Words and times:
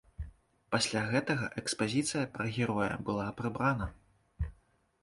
Пасля 0.75 1.03
гэтага 1.11 1.49
экспазіцыя 1.63 2.25
пра 2.39 2.45
героя 2.57 2.91
была 3.11 3.31
прыбрана. 3.45 3.91